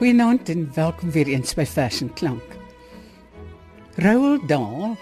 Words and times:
Goeienaand 0.00 0.48
en 0.48 0.62
welkom 0.74 1.10
weer 1.12 1.28
eens 1.28 1.50
by 1.54 1.64
Fashion 1.68 2.08
Klank. 2.16 2.54
Roald 4.00 4.46
Dahl 4.48 4.94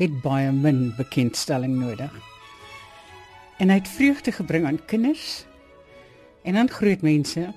het 0.00 0.16
baie 0.24 0.48
min 0.50 0.80
bekendstelling 0.96 1.76
nodig. 1.78 2.10
En 3.62 3.70
hy 3.70 3.76
het 3.78 3.92
vreugde 3.92 4.34
gebring 4.34 4.66
aan 4.66 4.80
kinders 4.90 5.44
en 6.42 6.58
aan 6.58 6.72
groot 6.74 7.06
mense 7.06 7.52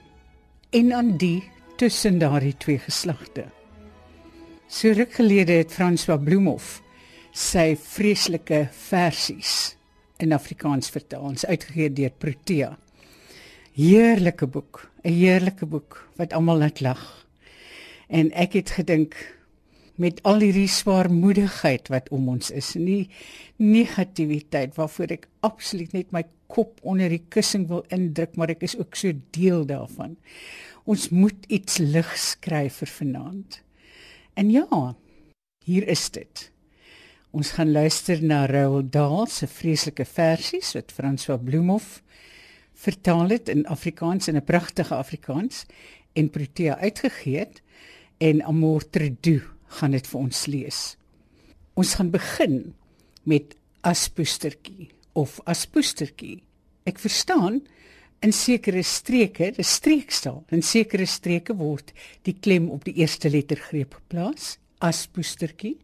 en 0.69 0.93
aan 0.93 1.09
die 1.17 1.49
tussen 1.81 2.21
daardie 2.21 2.53
twee 2.53 2.77
geslagte. 2.85 3.47
So 4.69 4.93
ruk 4.93 5.17
gelede 5.17 5.57
het 5.63 5.73
François 5.73 6.21
Bloemhof 6.21 6.83
sy 7.33 7.71
vreeslike 7.81 8.67
versies 8.85 9.73
in 10.21 10.37
Afrikaans 10.37 10.93
vertaal, 10.93 11.33
ons 11.33 11.49
uitgegee 11.49 11.89
deur 11.89 12.13
Protea. 12.13 12.75
Heerlike 13.75 14.47
boek, 14.47 14.91
'n 15.03 15.11
heerlike 15.11 15.65
boek 15.65 15.97
wat 16.15 16.33
almal 16.33 16.57
laat 16.57 16.79
lag. 16.79 17.27
En 18.07 18.31
ek 18.31 18.53
het 18.53 18.69
gedink 18.69 19.35
met 19.99 20.21
al 20.23 20.39
hierdie 20.39 20.69
swaarmoedigheid 20.71 21.91
wat 21.91 22.07
om 22.09 22.29
ons 22.29 22.51
is, 22.55 22.73
nie 22.79 23.09
negativiteit 23.59 24.75
waarvoor 24.79 25.11
ek 25.17 25.27
absoluut 25.43 25.91
net 25.91 26.11
my 26.15 26.23
kop 26.47 26.79
onder 26.83 27.09
die 27.09 27.25
kussing 27.27 27.67
wil 27.67 27.83
indruk, 27.91 28.37
maar 28.39 28.53
ek 28.55 28.63
is 28.63 28.77
ook 28.79 28.95
so 28.95 29.11
deel 29.35 29.65
daarvan. 29.67 30.15
Ons 30.85 31.09
moet 31.09 31.45
iets 31.47 31.77
lig 31.77 32.15
skryf 32.17 32.79
vir 32.79 32.93
vanaand. 33.01 33.59
En 34.39 34.51
ja, 34.51 34.95
hier 35.65 35.87
is 35.87 36.09
dit. 36.09 36.51
Ons 37.31 37.51
gaan 37.59 37.71
luister 37.71 38.23
na 38.23 38.45
Roald 38.47 38.93
Dahl 38.93 39.27
se 39.27 39.47
vreeslike 39.47 40.05
versies 40.05 40.71
wat 40.79 40.95
François 40.95 41.43
Bloemhof 41.43 41.99
vertaal 42.75 43.27
dit 43.27 43.49
in 43.49 43.65
Afrikaans 43.67 44.27
in 44.27 44.35
'n 44.35 44.43
pragtige 44.43 44.95
Afrikaans 44.95 45.65
en 46.13 46.29
Protea 46.29 46.77
uitgegee 46.77 47.37
het 47.37 47.61
en 48.17 48.43
Amor 48.43 48.89
Tredu 48.89 49.43
gaan 49.65 49.91
dit 49.91 50.07
vir 50.07 50.19
ons 50.19 50.45
lees. 50.45 50.97
Ons 51.73 51.93
gaan 51.93 52.09
begin 52.09 52.73
met 53.23 53.55
Aspoestertjie 53.81 54.89
of 55.13 55.39
Aspoestertjie. 55.43 56.43
Ek 56.83 56.99
verstaan 56.99 57.61
in 58.19 58.33
sekere 58.33 58.83
streke, 58.83 59.51
dis 59.51 59.73
streekstaal, 59.73 60.43
in 60.49 60.61
sekere 60.61 61.05
streke 61.05 61.55
word 61.55 61.93
die 62.23 62.35
klem 62.39 62.69
op 62.69 62.83
die 62.83 62.93
eerste 62.93 63.29
lettergreep 63.29 63.93
geplaas, 63.93 64.57
Aspoestertjie, 64.79 65.77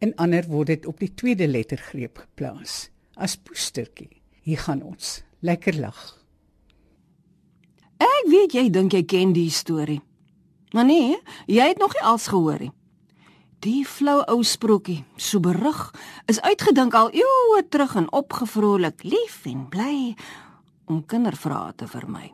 en 0.00 0.14
ander 0.16 0.46
word 0.48 0.66
dit 0.66 0.86
op 0.86 1.00
die 1.00 1.12
tweede 1.14 1.48
lettergreep 1.48 2.18
geplaas, 2.18 2.88
Aspoestertjie. 3.14 4.20
Hier 4.42 4.58
gaan 4.58 4.82
ons. 4.82 5.20
Lekker 5.40 5.76
lag. 5.76 6.19
Ek 8.00 8.28
weet 8.32 8.54
jy 8.56 8.68
dink 8.72 8.94
jy 8.96 9.02
ken 9.04 9.34
die 9.36 9.50
storie. 9.52 10.00
Maar 10.72 10.86
nee, 10.88 11.16
jy 11.50 11.66
het 11.72 11.80
nog 11.82 11.92
nie 11.96 12.06
als 12.06 12.30
gehoor 12.30 12.60
nie. 12.62 12.72
Die 13.60 13.84
flou 13.84 14.22
ou 14.24 14.40
sprokie, 14.46 15.02
so 15.20 15.40
berig, 15.44 15.80
is 16.32 16.40
uitgedink 16.40 16.94
al 16.96 17.10
eeue 17.12 17.60
terug 17.68 17.92
en 18.00 18.06
opgevrolik, 18.16 19.02
lief 19.04 19.42
en 19.44 19.66
bly 19.68 20.14
om 20.88 21.02
kindervrae 21.04 21.74
te 21.76 21.88
vermy. 21.90 22.30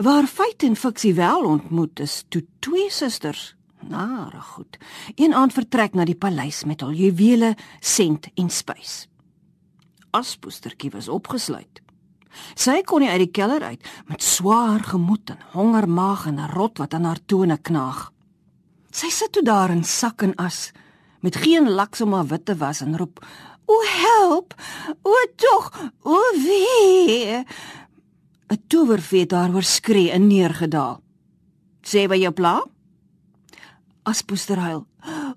Waar 0.00 0.24
feit 0.24 0.64
en 0.64 0.78
fiksie 0.78 1.12
wel 1.18 1.44
ontmoet 1.44 2.00
is, 2.00 2.22
toe 2.32 2.46
twee 2.64 2.88
susters, 2.90 3.50
nare 3.84 4.40
goed, 4.40 4.78
een 5.20 5.36
aand 5.36 5.52
vertrek 5.52 5.92
na 5.94 6.08
die 6.08 6.16
paleis 6.16 6.64
met 6.64 6.80
al 6.82 6.96
juwele, 6.96 7.52
sent 7.80 8.30
en 8.40 8.48
spys. 8.48 9.04
Aspoestertjie 10.16 10.90
was 10.96 11.12
opgesluit. 11.12 11.84
Sy 12.54 12.82
kon 12.82 13.00
nie 13.00 13.10
uit 13.10 13.24
die 13.24 13.34
keller 13.34 13.62
uit 13.62 13.86
met 14.06 14.22
swaar 14.22 14.80
gemoed 14.80 15.30
en 15.30 15.44
honger 15.52 15.88
maag 15.88 16.26
en 16.26 16.40
'n 16.40 16.52
rot 16.54 16.78
wat 16.78 16.94
aan 16.94 17.04
haar 17.04 17.22
tone 17.26 17.58
knaag. 17.58 18.12
Sy 18.90 19.08
sit 19.08 19.32
toe 19.32 19.42
daar 19.42 19.70
in 19.70 19.84
sak 19.84 20.22
en 20.22 20.34
as 20.34 20.72
met 21.20 21.36
geen 21.36 21.70
laks 21.70 22.00
om 22.00 22.12
haar 22.12 22.26
wit 22.26 22.44
te 22.44 22.56
was 22.56 22.80
en 22.80 22.96
roep: 22.96 23.26
"O 23.66 23.74
help! 23.82 24.54
O 25.02 25.14
tog! 25.36 25.90
O 26.02 26.18
wee!" 26.34 27.44
'n 28.50 28.62
Towervee 28.66 29.26
daar 29.26 29.54
oor 29.54 29.62
skree 29.62 30.10
en 30.10 30.26
neergedaal. 30.26 31.00
"Sê 31.82 32.08
by 32.08 32.16
jou 32.16 32.32
pla?" 32.32 32.66
Aspoester 34.02 34.58
huil. 34.58 34.86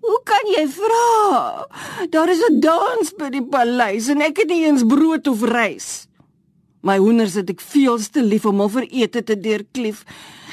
"Hoe 0.01 0.21
kan 0.23 0.45
jy 0.55 0.67
vra? 0.67 1.67
Daar 2.09 2.29
is 2.29 2.41
'n 2.49 2.59
dans 2.59 3.13
by 3.17 3.29
die 3.29 3.43
paleis 3.43 4.07
en 4.07 4.21
ek 4.21 4.37
het 4.37 4.47
nie 4.47 4.65
eens 4.65 4.83
brood 4.85 5.27
of 5.27 5.41
rys." 5.41 6.07
My 6.83 6.97
hoenders 6.99 7.37
het 7.39 7.47
ek 7.47 7.61
veel 7.63 7.95
te 8.11 8.19
lief 8.19 8.43
om 8.43 8.59
al 8.59 8.71
vir 8.73 8.85
ete 8.91 9.21
te 9.23 9.37
deurklief. 9.39 10.01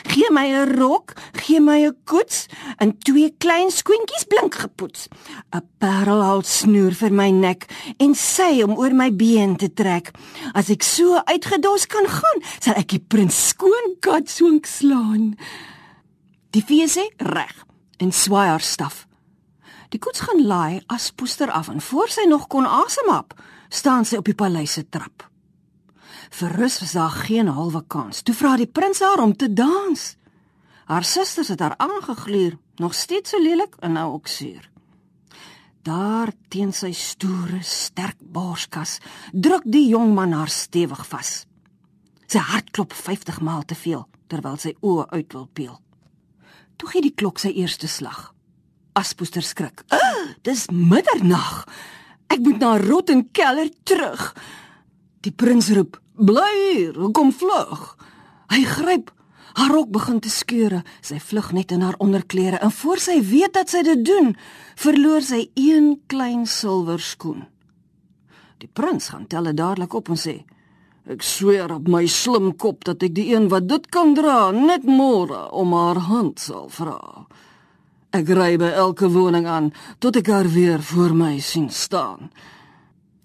Gee 0.07 0.31
my 0.31 0.47
'n 0.47 0.77
rok, 0.79 1.15
gee 1.43 1.61
my 1.61 1.87
'n 1.87 1.97
koets 2.05 2.47
en 2.79 2.99
twee 2.99 3.35
klein 3.39 3.71
skoentjies 3.71 4.25
blink 4.25 4.55
gepoets. 4.55 5.09
'n 5.53 5.67
Parelhal 5.79 6.43
snoer 6.43 6.95
vir 6.95 7.13
my 7.13 7.31
nek 7.31 7.67
en 7.99 8.15
sy 8.15 8.63
om 8.63 8.79
oor 8.79 8.95
my 8.95 9.11
been 9.11 9.57
te 9.57 9.73
trek. 9.75 10.11
As 10.55 10.71
ek 10.71 10.83
so 10.83 11.21
uitgedos 11.25 11.87
kan 11.87 12.07
gaan, 12.07 12.39
sal 12.61 12.75
ek 12.75 12.89
die 12.89 13.05
prins 13.09 13.49
skoon 13.49 13.97
kat 14.01 14.31
soonk 14.31 14.67
slaan. 14.67 15.37
Die 16.51 16.63
fee 16.63 16.87
sê 16.87 17.11
reg 17.19 17.67
en 17.99 18.13
swaai 18.13 18.49
haar 18.49 18.61
staf. 18.63 19.07
Die 19.89 19.99
koets 19.99 20.21
gaan 20.21 20.47
laai 20.47 20.81
as 20.87 21.11
poester 21.11 21.51
af 21.51 21.69
en 21.69 21.81
voor 21.81 22.09
sy 22.09 22.25
nog 22.29 22.47
kon 22.47 22.67
asemhap, 22.67 23.35
staan 23.69 24.05
sy 24.05 24.17
op 24.17 24.25
die 24.25 24.35
paleis 24.35 24.73
se 24.73 24.89
trap. 24.89 25.31
Vir 26.31 26.57
rus 26.59 26.81
was 26.81 26.93
daar 26.93 27.17
geen 27.27 27.49
halwe 27.49 27.85
kans. 27.87 28.23
Toe 28.23 28.35
vra 28.35 28.57
die 28.57 28.67
prins 28.67 29.01
haar 29.01 29.23
om 29.23 29.37
te 29.37 29.53
dans. 29.53 30.17
Haar 30.91 31.05
susters 31.05 31.49
het 31.49 31.61
haar 31.61 31.77
aangegluur, 31.77 32.59
nog 32.77 32.95
steeds 32.95 33.31
so 33.31 33.43
lelik 33.43 33.77
en 33.81 33.93
nou 33.93 34.13
ook 34.13 34.27
suur. 34.27 34.71
Daar 35.83 36.33
teen 36.49 36.73
sy 36.77 36.91
stoere, 36.93 37.63
sterk 37.63 38.19
borskas 38.21 38.99
druk 39.33 39.63
die 39.65 39.87
jong 39.89 40.13
man 40.15 40.35
haar 40.37 40.51
stewig 40.53 41.07
vas. 41.09 41.45
Sy 42.29 42.43
hart 42.51 42.69
klop 42.71 42.93
50 42.93 43.41
maal 43.41 43.63
te 43.65 43.75
veel 43.75 44.05
terwyl 44.31 44.59
sy 44.61 44.75
oë 44.85 45.07
uit 45.15 45.33
wil 45.33 45.47
peel. 45.57 45.79
Toe 46.77 46.91
gee 46.93 47.05
die 47.05 47.15
klok 47.17 47.41
sy 47.41 47.51
eerste 47.57 47.89
slag. 47.89 48.31
Aspoester 48.99 49.43
skrik. 49.43 49.83
Ah, 49.89 50.35
dis 50.47 50.67
middernag. 50.71 51.65
Ek 52.31 52.43
moet 52.45 52.61
na 52.63 52.77
Rot 52.79 53.11
en 53.11 53.25
Keller 53.35 53.71
terug. 53.89 54.31
Die 55.21 55.33
prins 55.33 55.69
roep: 55.77 56.01
"Bly 56.17 56.53
hier, 56.73 57.11
kom 57.13 57.33
vlug." 57.33 57.97
Hy 58.49 58.65
gryp 58.65 59.11
haar 59.53 59.71
rok 59.71 59.91
begin 59.91 60.21
te 60.21 60.31
skeure. 60.31 60.83
Sy 61.03 61.19
vlug 61.21 61.53
net 61.53 61.73
in 61.73 61.83
haar 61.85 61.99
onderklere 61.99 62.59
en 62.59 62.71
voor 62.71 62.99
sy 62.99 63.21
weet 63.23 63.53
dat 63.53 63.69
sy 63.69 63.83
dit 63.83 64.05
doen, 64.05 64.37
verloor 64.77 65.23
sy 65.23 65.51
een 65.55 66.01
klein 66.07 66.47
silwer 66.47 67.01
skoen. 67.01 67.45
Die 68.59 68.69
prins 68.73 69.09
gaan 69.09 69.27
tel 69.27 69.51
dit 69.51 69.57
dadelik 69.57 69.95
op 69.95 70.09
en 70.09 70.17
sê: 70.17 70.45
"Ek 71.05 71.23
sweer 71.23 71.73
op 71.73 71.89
my 71.89 72.07
slim 72.07 72.57
kop 72.57 72.85
dat 72.85 73.03
ek 73.03 73.15
die 73.15 73.35
een 73.35 73.49
wat 73.49 73.69
dit 73.69 73.87
kan 73.91 74.15
dra, 74.15 74.51
net 74.51 74.85
môre 74.85 75.51
om 75.51 75.73
haar 75.73 75.99
hand 75.99 76.41
sal 76.41 76.69
vra." 76.69 77.27
Ek 78.13 78.29
ry 78.29 78.57
by 78.57 78.73
elke 78.75 79.09
woning 79.09 79.47
aan 79.47 79.73
tot 79.99 80.17
ek 80.17 80.27
haar 80.27 80.49
weer 80.49 80.83
voor 80.83 81.15
my 81.15 81.39
sien 81.39 81.71
staan. 81.71 82.31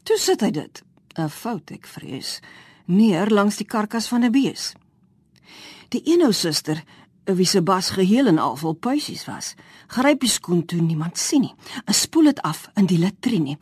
Toe 0.03 0.17
sit 0.17 0.41
hy 0.41 0.51
dit 0.51 0.84
'n 1.17 1.29
fout 1.29 1.71
ek 1.71 1.87
vrees, 1.87 2.39
neer 2.85 3.29
langs 3.29 3.57
die 3.57 3.65
karkas 3.65 4.07
van 4.07 4.23
'n 4.23 4.31
bees. 4.31 4.73
Die 5.89 6.01
eenou 6.11 6.31
suster, 6.33 6.83
wie 7.25 7.45
se 7.45 7.61
bas 7.61 7.89
geheel 7.89 8.27
en 8.27 8.37
al 8.37 8.55
vol 8.55 8.73
puisies 8.73 9.25
was, 9.25 9.55
gryp 9.87 10.19
die 10.19 10.29
skoen 10.29 10.65
toe 10.65 10.81
niemand 10.81 11.17
sien 11.17 11.41
nie, 11.41 11.55
en 11.85 11.93
spoel 11.93 12.23
dit 12.23 12.41
af 12.41 12.69
in 12.75 12.85
die 12.85 12.99
latrine. 12.99 13.57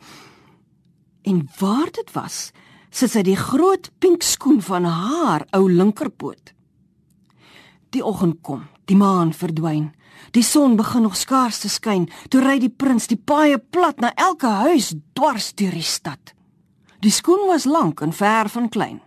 En 1.22 1.48
waar 1.58 1.90
dit 1.90 2.12
was, 2.12 2.52
sit 2.90 3.10
sy 3.10 3.22
die 3.22 3.36
groot 3.36 3.90
pink 3.98 4.22
skoen 4.22 4.60
van 4.62 4.84
haar 4.84 5.46
ou 5.56 5.70
linkerpoot. 5.70 6.52
Die 7.90 8.04
oggend 8.04 8.42
kom, 8.42 8.66
die 8.84 8.96
maan 8.96 9.32
verdwyn. 9.32 9.92
Die 10.34 10.42
son 10.42 10.76
begin 10.76 11.02
nog 11.02 11.16
skaars 11.16 11.58
te 11.62 11.68
skyn, 11.68 12.08
toe 12.28 12.40
ry 12.42 12.58
die 12.58 12.70
prins 12.70 13.06
die 13.06 13.18
paaie 13.18 13.58
plat 13.58 14.00
na 14.00 14.12
elke 14.16 14.50
huis 14.66 14.92
dwars 15.14 15.52
deur 15.54 15.74
die 15.74 15.86
stad. 15.86 16.34
Die 17.04 17.12
skoen 17.12 17.42
was 17.50 17.66
lank 17.68 18.00
en 18.00 18.12
ver 18.16 18.48
van 18.48 18.68
klein. 18.68 19.00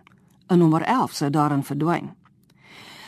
'n 0.46 0.58
Nommer 0.58 0.82
11 0.82 1.12
sou 1.12 1.30
daarin 1.30 1.64
verdwyn. 1.64 2.14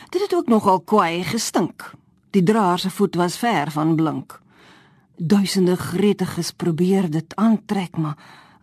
Dit 0.09 0.21
het 0.21 0.35
ook 0.35 0.47
nogal 0.47 0.79
kwaai 0.81 1.23
gestink. 1.23 1.93
Die 2.29 2.43
draer 2.43 2.79
se 2.79 2.89
voet 2.89 3.15
was 3.15 3.37
ver 3.37 3.71
van 3.71 3.95
blink. 3.95 4.41
Duisende 5.15 5.75
gretiges 5.75 6.51
probeer 6.51 7.09
dit 7.09 7.35
aantrek, 7.35 7.97
maar 7.97 8.17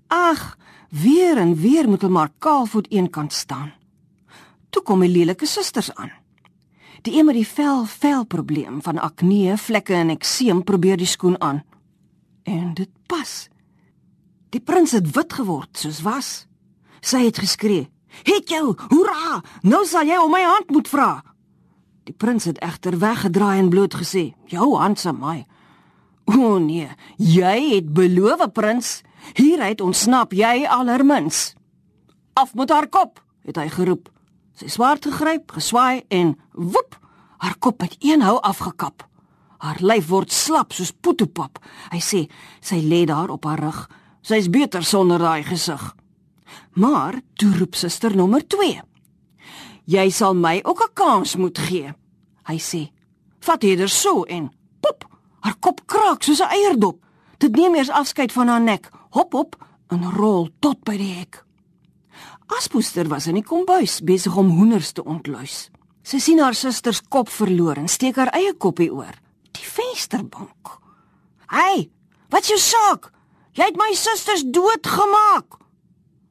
ag, 0.06 0.58
weer 0.88 1.36
en 1.36 1.54
weer 1.54 1.88
moet 1.88 2.00
hulle 2.00 2.12
maar 2.12 2.31
kaalvoet 2.38 2.90
eenkant 2.90 3.32
staan. 3.32 3.72
Toe 4.70 4.82
kom 4.82 5.00
die 5.00 5.08
lelike 5.08 5.46
susters 5.46 5.94
aan. 5.94 6.12
Die 7.02 7.19
een 7.19 7.24
met 7.24 7.34
die 7.34 7.46
vel 7.46 7.84
vel 7.84 8.24
probleem 8.24 8.82
van 8.82 8.98
akne, 8.98 9.56
vlekke 9.56 9.94
en 9.94 10.10
ekseem 10.10 10.64
probeer 10.64 10.96
die 10.96 11.06
skoen 11.06 11.40
aan. 11.40 11.64
En 12.42 12.74
dit 12.74 12.90
pas. 13.06 13.48
Die 14.50 14.60
prins 14.60 14.94
het 14.96 15.10
wit 15.16 15.32
geword 15.32 15.76
soos 15.76 16.00
was. 16.02 16.46
Sy 17.00 17.24
het 17.26 17.38
geskree: 17.38 17.90
"Het 18.24 18.48
jou! 18.48 18.76
Hoera! 18.88 19.42
Nou 19.62 19.84
sal 19.86 20.06
jy 20.06 20.16
om 20.16 20.30
my 20.30 20.42
hand 20.42 20.70
moet 20.70 20.88
vra." 20.88 21.22
Die 22.04 22.14
prins 22.14 22.44
het 22.44 22.58
egter 22.58 22.98
weggedraai 22.98 23.58
en 23.58 23.68
bloot 23.68 23.94
gesê: 23.94 24.34
"Jou 24.46 24.76
hand 24.76 24.98
se 24.98 25.12
my." 25.12 25.46
O 26.24 26.58
nee, 26.58 26.88
jy 27.16 27.74
het 27.74 27.92
beloof, 27.92 28.52
prins. 28.52 29.02
Hieruit 29.34 29.80
ontsnap 29.80 30.32
jy 30.32 30.66
allermins. 30.68 31.54
Af 32.32 32.54
met 32.54 32.70
haar 32.70 32.88
kop, 32.88 33.22
het 33.44 33.56
hy 33.56 33.68
geroep. 33.68 34.08
Sy 34.58 34.68
swaard 34.68 35.04
gegryp, 35.04 35.52
geswaai 35.56 36.04
en 36.08 36.34
woep, 36.52 36.98
haar 37.38 37.56
kop 37.58 37.80
met 37.80 37.96
een 37.98 38.22
hou 38.22 38.36
afgekap. 38.40 39.06
Haar 39.58 39.80
lyf 39.80 40.08
word 40.08 40.32
slap 40.32 40.72
soos 40.72 40.92
poetopap. 40.92 41.58
Hy 41.90 42.00
sê 42.02 42.20
sy 42.60 42.78
lê 42.84 43.04
daar 43.06 43.30
op 43.34 43.48
haar 43.48 43.62
rug. 43.62 43.80
Sy's 44.28 44.50
beter 44.52 44.84
sonder 44.84 45.22
daai 45.25 45.42
gesig. 45.42 45.80
Maar 46.76 47.16
toe 47.40 47.48
roep 47.56 47.76
suster 47.80 48.12
nommer 48.16 48.42
2. 48.44 48.82
Jy 49.88 50.10
sal 50.12 50.34
my 50.36 50.60
ook 50.69 50.82
'n 50.84 50.92
kans 50.92 51.36
moet 51.36 51.58
gee. 51.58 51.94
Hy 52.44 52.58
sê: 52.58 52.92
"Vat 53.40 53.62
eerder 53.62 53.88
so 53.88 54.25
en 54.25 54.50
pop, 54.80 55.04
haar 55.40 55.56
kop 55.60 55.80
kraak 55.86 56.22
soos 56.22 56.40
'n 56.40 56.50
eierdop. 56.50 57.04
Dit 57.38 57.56
neem 57.56 57.75
eers 57.75 57.90
afskeid 57.90 58.32
van 58.32 58.48
haar 58.48 58.60
nek. 58.60 58.90
Hop 59.10 59.32
hop 59.32 59.56
en 59.88 60.12
rol 60.12 60.48
tot 60.60 60.84
by 60.84 60.96
die 60.96 61.14
hek." 61.14 61.44
Aspoester 62.46 63.08
was 63.08 63.26
in 63.26 63.34
die 63.34 63.44
kombuis 63.44 64.00
besig 64.00 64.36
om 64.36 64.50
hoenders 64.50 64.92
te 64.92 65.04
ontluis. 65.04 65.70
Sy 66.02 66.19
sien 66.19 66.38
haar 66.38 66.54
suster 66.54 66.94
se 66.94 67.02
kop 67.08 67.28
verloor 67.28 67.76
en 67.76 67.88
steek 67.88 68.16
haar 68.16 68.32
eie 68.32 68.54
koppie 68.54 68.92
oor 68.92 69.14
die 69.52 69.64
vensterbank. 69.64 70.78
"Hey, 71.46 71.90
wat 72.28 72.46
jou 72.46 72.58
saak? 72.58 73.18
Jy 73.58 73.66
het 73.66 73.78
my 73.78 73.90
susters 73.99 74.44
doodgemaak." 74.46 75.58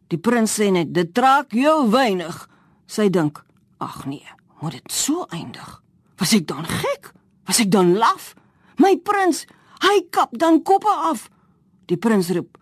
Die 0.08 0.20
prins 0.20 0.56
sê 0.56 0.72
net, 0.72 0.94
"Dit 0.94 1.14
trek 1.14 1.52
jou 1.52 1.90
weinig." 1.92 2.48
Sy 2.86 3.10
dink, 3.10 3.44
"Ag 3.78 4.06
nee, 4.06 4.28
moet 4.62 4.72
dit 4.72 4.92
so 4.92 5.26
eindig? 5.30 5.84
Was 6.18 6.34
ek 6.34 6.48
dan 6.48 6.66
gek? 6.66 7.12
Was 7.46 7.60
ek 7.60 7.72
dan 7.72 7.98
laf? 7.98 8.34
My 8.78 8.98
prins, 8.98 9.46
hy 9.80 10.08
kap 10.10 10.38
dan 10.38 10.64
koppe 10.64 10.90
af." 10.90 11.30
Die 11.86 11.98
prins 11.98 12.30
roep, 12.30 12.58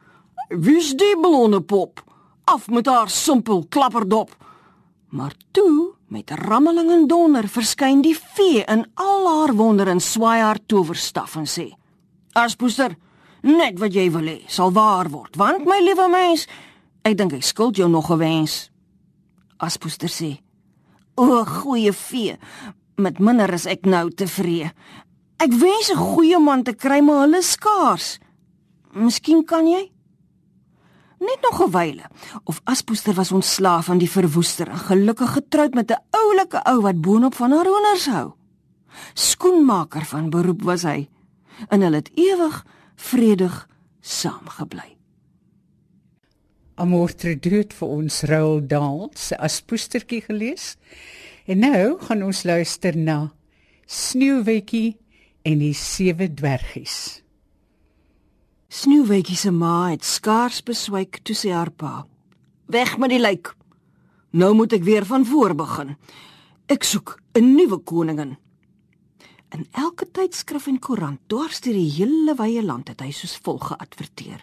"Wie's 0.50 0.95
die 0.95 1.19
blonde 1.19 1.62
pop? 1.62 2.03
Af 2.44 2.67
met 2.67 2.85
haar 2.85 3.09
simpel 3.09 3.65
klapperdop." 3.69 4.35
Maar 5.09 5.33
toe 5.51 5.95
Met 6.06 6.29
rammeling 6.29 6.91
en 6.91 7.07
donder 7.07 7.47
verskyn 7.50 8.03
die 8.06 8.13
vee 8.13 8.62
in 8.69 8.83
al 8.94 9.25
haar 9.25 9.53
wonder 9.57 9.89
en 9.89 10.00
swaai 10.00 10.38
haar 10.41 10.59
towerstaf 10.65 11.33
en 11.35 11.47
sê: 11.50 11.65
"Aspoester, 12.33 12.95
net 13.45 13.80
wat 13.80 13.94
jy 13.94 14.09
wil 14.12 14.25
hê, 14.25 14.39
sal 14.50 14.74
waar 14.74 15.09
word, 15.13 15.38
want 15.38 15.68
my 15.69 15.77
liewe 15.83 16.07
mens, 16.09 16.47
ek 17.06 17.18
dink 17.18 17.36
ek 17.38 17.45
skuld 17.45 17.77
jou 17.77 17.89
nog 17.89 18.12
'n 18.12 18.18
wens." 18.18 18.71
Aspoester 19.57 20.09
sê: 20.09 20.42
"O, 21.15 21.45
goeie 21.45 21.94
vee, 21.94 22.38
met 22.97 23.19
minder 23.19 23.53
is 23.53 23.65
ek 23.65 23.86
nou 23.86 24.09
tevrede. 24.09 24.71
Ek 25.38 25.51
wens 25.51 25.89
'n 25.92 25.97
goeie 25.97 26.39
man 26.39 26.63
te 26.63 26.74
kry, 26.74 27.01
maar 27.01 27.27
hulle 27.27 27.42
skaars. 27.42 28.19
Miskien 28.94 29.45
kan 29.45 29.68
jy?" 29.68 29.91
Net 31.19 31.39
nog 31.41 31.62
'n 31.62 31.71
wyle 31.71 32.03
of 32.44 32.62
Aspoester 32.63 33.13
was 33.13 33.31
ontslaaf 33.31 33.86
van 33.86 33.98
die 33.98 34.09
verwoester 34.09 34.68
en 34.68 34.77
gelukkig 34.77 35.31
getroud 35.33 35.74
met 35.74 35.91
'n 35.91 36.03
oulike 36.09 36.63
ou 36.63 36.81
wat 36.81 37.01
boonop 37.01 37.36
van 37.36 37.51
haar 37.51 37.65
honders 37.65 38.06
hou. 38.06 38.33
Skoenmaker 39.13 40.06
van 40.06 40.30
beroep 40.30 40.62
was 40.62 40.81
hy 40.81 41.09
en 41.68 41.81
hulle 41.81 41.95
het 41.95 42.12
ewig 42.13 42.65
vredig 42.95 43.68
saamgebly. 44.01 44.95
Amortre 46.75 47.36
dood 47.39 47.74
vir 47.74 47.88
ons 47.88 48.21
Roald 48.27 48.69
Dahl 48.69 49.09
se 49.15 49.38
Aspoestertjie 49.38 50.21
gelees. 50.25 50.75
En 51.47 51.59
nou 51.63 52.00
gaan 52.01 52.24
ons 52.25 52.44
luister 52.44 52.97
na 52.97 53.31
Sneeuwwitjie 53.86 54.97
en 55.45 55.62
die 55.62 55.75
sewe 55.77 56.27
dwergies. 56.33 57.21
Snoewetjie 58.75 59.38
se 59.38 59.51
ma 59.56 59.91
het 59.94 60.03
skaars 60.03 60.63
beswyk 60.65 61.21
toe 61.24 61.36
sy 61.38 61.53
haar 61.53 61.69
pa. 61.71 62.03
Weg 62.68 62.98
met 63.00 63.13
die 63.13 63.21
lijk. 63.21 63.53
Nou 64.36 64.51
moet 64.57 64.74
ek 64.75 64.83
weer 64.83 65.06
van 65.07 65.24
voor 65.25 65.53
begin. 65.56 65.95
Ek 66.68 66.83
soek 66.83 67.19
'n 67.39 67.56
nuwe 67.56 67.77
koningin. 67.77 68.36
In 69.55 69.67
elke 69.71 70.03
tydskrif 70.11 70.65
en 70.67 70.81
koerant 70.83 71.19
dwars 71.31 71.61
deur 71.63 71.77
die 71.77 71.91
hele 71.95 72.33
wye 72.35 72.59
land 72.63 72.89
het 72.91 72.99
hy 72.99 73.13
soos 73.15 73.37
volg 73.45 73.69
geadverteer. 73.69 74.41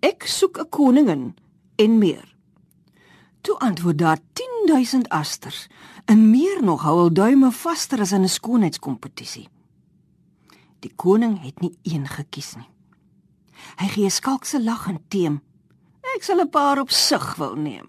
Ek 0.00 0.24
soek 0.24 0.56
'n 0.58 0.68
koningin 0.72 1.24
en 1.76 1.98
meer. 1.98 2.24
Toe 3.44 3.58
antwoord 3.58 3.98
daar 3.98 4.18
10000 4.32 5.08
asters 5.08 5.68
en 6.06 6.30
meer 6.30 6.62
nog 6.64 6.82
hou 6.82 6.96
hul 7.00 7.12
duime 7.12 7.52
vaster 7.52 8.00
as 8.00 8.12
in 8.12 8.22
'n 8.22 8.28
skoonheidskompetisie. 8.28 9.48
Die 10.80 10.92
koning 10.96 11.42
het 11.42 11.60
nie 11.60 11.76
een 11.82 12.06
gekies 12.06 12.56
nie. 12.56 12.70
Hy 13.76 13.88
gee 13.88 14.10
skalkse 14.10 14.62
lag 14.62 14.88
en 14.88 15.00
teem. 15.08 15.42
Ek 16.16 16.22
sal 16.22 16.40
'n 16.40 16.50
paar 16.50 16.80
op 16.80 16.90
sig 16.90 17.34
wil 17.36 17.54
neem. 17.54 17.88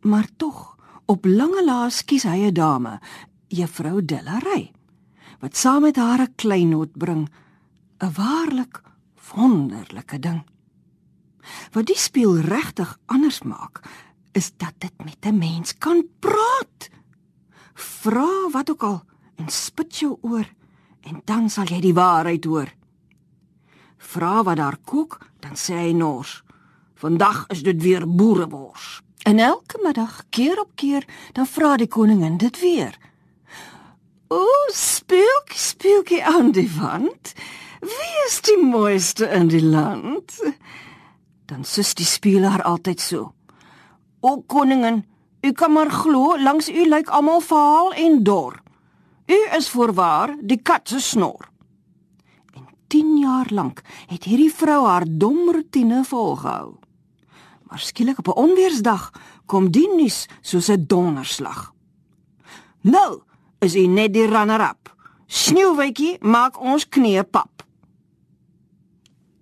Maar 0.00 0.28
tog, 0.36 0.76
op 1.06 1.24
lange 1.24 1.64
laas 1.64 2.04
kies 2.04 2.22
hy 2.22 2.46
'n 2.46 2.54
dame, 2.54 3.00
juffrou 3.48 4.04
Delary, 4.04 4.72
wat 5.44 5.56
saam 5.56 5.82
met 5.84 5.96
haar 6.00 6.20
'n 6.24 6.34
kleinoot 6.34 6.92
bring, 6.96 7.28
'n 8.00 8.12
waarlik 8.16 8.82
wonderlike 9.34 10.18
ding. 10.18 10.42
Wat 11.72 11.86
die 11.86 11.98
speel 11.98 12.36
regtig 12.40 12.98
anders 13.06 13.42
maak, 13.42 13.80
is 14.32 14.52
dat 14.56 14.74
dit 14.78 15.04
met 15.04 15.20
'n 15.20 15.38
mens 15.38 15.78
kan 15.78 16.04
praat. 16.18 16.90
Vra 17.74 18.48
wat 18.50 18.70
ook 18.70 18.82
al 18.82 19.02
en 19.34 19.48
spit 19.48 19.98
jou 19.98 20.16
oor 20.20 20.46
en 21.00 21.22
dan 21.24 21.50
sal 21.50 21.64
jy 21.64 21.80
die 21.80 21.94
waarheid 21.94 22.44
hoor 22.44 22.72
vra 24.04 24.42
wat 24.42 24.56
daar 24.56 24.76
kook, 24.84 25.18
dan 25.40 25.56
sê 25.56 25.74
hy 25.74 25.92
nors: 25.92 26.42
"Vandag 26.94 27.44
is 27.48 27.62
dit 27.62 27.82
weer 27.82 28.04
boerebors." 28.06 29.02
En 29.22 29.38
elke 29.38 29.80
middag, 29.82 30.22
keer 30.28 30.60
op 30.60 30.70
keer, 30.74 31.04
dan 31.32 31.46
vra 31.46 31.76
die 31.76 31.88
koningin 31.88 32.36
dit 32.36 32.60
weer. 32.60 32.98
"O, 34.28 34.44
speelkie, 34.72 35.58
speelkie 35.58 36.24
aan 36.24 36.52
die 36.52 36.70
wand, 36.78 37.32
wie 37.80 38.12
is 38.26 38.40
die 38.40 38.58
mooiste 38.58 39.26
in 39.26 39.48
die 39.48 39.64
land?" 39.64 40.32
Dan 41.46 41.64
sus 41.64 41.94
die 41.94 42.06
speelaar 42.06 42.62
altyd 42.62 43.00
so: 43.00 43.32
"O 44.20 44.42
koningin, 44.42 45.04
u 45.40 45.52
kan 45.52 45.72
maar 45.72 45.90
glo, 45.90 46.38
langs 46.38 46.68
u 46.68 46.88
lyk 46.88 47.08
almal 47.08 47.40
vaal 47.40 47.92
en 47.92 48.22
dor. 48.22 48.62
U 49.26 49.38
is 49.56 49.68
voorwaar 49.68 50.36
die 50.40 50.62
kat 50.62 50.88
se 50.88 51.00
snor." 51.00 51.52
10 52.94 53.16
jaar 53.18 53.48
lank 53.50 53.80
het 54.06 54.24
hierdie 54.28 54.52
vrou 54.54 54.84
haar 54.86 55.04
dom 55.08 55.48
rotine 55.50 56.04
volgehou. 56.06 56.76
Maar 57.66 57.78
skielik 57.82 58.18
op 58.18 58.28
'n 58.28 58.40
onweersdag 58.44 59.10
kom 59.46 59.70
die 59.70 59.88
nuus 59.96 60.26
soos 60.40 60.68
'n 60.68 60.84
donderslag. 60.86 61.72
Nou 62.80 63.22
is 63.64 63.76
hy 63.78 63.86
net 63.88 64.12
die 64.14 64.26
runner-up. 64.28 64.92
Sneeuwwitjie 65.26 66.18
maak 66.22 66.60
ons 66.60 66.84
knie 66.92 67.22
pap. 67.24 67.64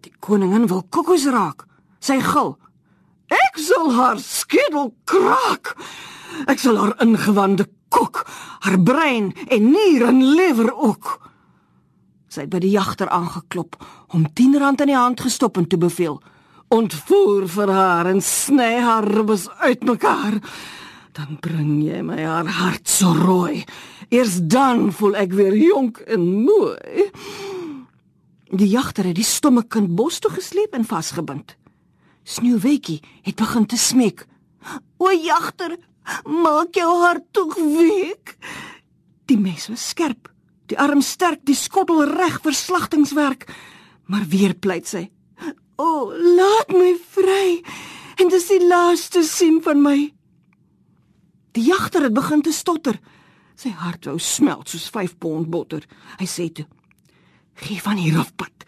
Die 0.03 0.15
koningin 0.23 0.69
wil 0.71 0.85
kokos 0.91 1.27
raak. 1.31 1.67
Sy 2.03 2.21
gil: 2.23 2.57
"Ek 3.29 3.59
sal 3.59 3.93
haar 3.93 4.19
skedel 4.19 4.95
kraak. 5.05 5.77
Ek 6.47 6.59
sal 6.59 6.79
haar 6.79 6.95
ingewande 7.03 7.67
kook, 7.89 8.25
haar 8.61 8.79
brein 8.79 9.33
en 9.49 9.71
nier 9.71 10.07
en 10.09 10.23
lewer 10.35 10.73
ook." 10.75 11.21
Sy 12.29 12.47
het 12.47 12.51
by 12.51 12.63
die 12.65 12.73
jagter 12.73 13.09
aangeklop, 13.09 13.77
hom 14.09 14.25
10 14.33 14.59
rand 14.59 14.81
in 14.81 14.87
die 14.87 14.97
hand 14.97 15.21
gestop 15.21 15.57
en 15.57 15.67
toe 15.67 15.79
beveel: 15.79 16.23
"Ontvoer 16.69 17.49
vir 17.49 17.71
haar 17.71 18.07
en 18.07 18.21
sny 18.21 18.81
haar 18.81 19.05
ribbes 19.05 19.49
uitmekaar. 19.61 20.41
Dan 21.13 21.37
bring 21.41 21.83
jy 21.85 22.01
my 22.03 22.19
haar 22.25 22.49
hart 22.49 22.89
so 22.89 23.13
rooi. 23.13 23.65
Eers 24.09 24.41
dan 24.43 24.93
voel 24.93 25.17
ek 25.17 25.33
weer 25.33 25.57
jonk 25.57 26.03
en 26.07 26.27
mooi." 26.45 27.11
Die 28.53 28.69
jagter 28.69 29.05
het 29.09 29.17
die 29.17 29.25
stomme 29.25 29.63
kind 29.65 29.95
bos 29.97 30.19
toe 30.19 30.31
gesleep 30.31 30.75
en 30.77 30.85
vasgebind. 30.85 31.57
Sneeuwwitjie 32.25 33.01
het 33.23 33.37
begin 33.37 33.67
te 33.67 33.77
smeek: 33.77 34.27
"O 34.99 35.11
jagter, 35.11 35.79
maak 36.25 36.75
jou 36.75 37.01
hart 37.05 37.25
tog 37.33 37.57
week." 37.57 38.37
Die 39.27 39.39
mes 39.39 39.69
was 39.69 39.89
skerp 39.89 40.33
Die 40.73 40.79
arm 40.81 41.03
sterk, 41.05 41.43
die 41.45 41.57
skottel 41.59 42.01
reg 42.09 42.39
vir 42.41 42.55
slagtingswerk. 42.57 43.45
Maar 44.09 44.25
weer 44.29 44.55
pleit 44.55 44.89
sy: 44.89 45.11
"O, 45.77 46.13
laat 46.17 46.73
my 46.73 46.95
vry. 47.13 47.61
En 48.17 48.29
dis 48.29 48.49
die 48.49 48.67
laaste 48.67 49.23
sien 49.23 49.61
van 49.63 49.83
my." 49.83 50.13
Die 51.53 51.65
jagter 51.69 52.03
het 52.03 52.15
begin 52.17 52.43
te 52.43 52.53
stotter. 52.53 52.97
Sy 53.55 53.75
hart 53.77 54.09
wou 54.09 54.17
smelt 54.19 54.71
soos 54.73 54.89
5 54.93 55.19
pond 55.21 55.51
botter. 55.53 55.85
Hy 56.19 56.27
sê 56.27 56.49
toe: 56.53 56.67
"Gee 57.55 57.81
van 57.81 57.97
hier 57.97 58.19
af 58.19 58.35
pad." 58.37 58.65